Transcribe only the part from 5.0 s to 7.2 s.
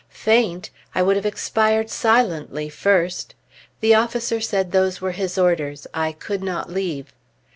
his orders; I could not leave.